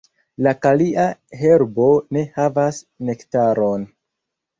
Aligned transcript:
La 0.45 0.51
kalia 0.65 1.03
herbo 1.41 1.89
ne 2.17 2.23
havas 2.39 2.79
nektaron. 3.11 3.85